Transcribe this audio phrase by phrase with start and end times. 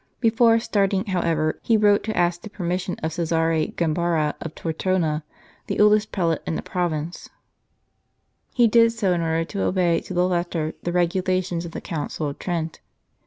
[0.19, 5.21] Before starting, however, he wrote to ask the permission of Cesare Gambara of Tortona,
[5.67, 7.29] the oldest prelate in the province.
[8.55, 12.25] He did so in order to obey to the letter the regulations of the Council
[12.27, 12.79] of Trent.